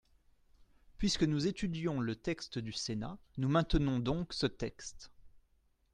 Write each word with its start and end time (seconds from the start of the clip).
Puisque 0.97 1.21
nous 1.21 1.45
étudions 1.45 1.99
le 1.99 2.15
texte 2.15 2.57
du 2.57 2.71
Sénat, 2.71 3.19
nous 3.37 3.49
maintenons 3.49 3.99
donc 3.99 4.33
ce 4.33 4.47
texte. 4.47 5.11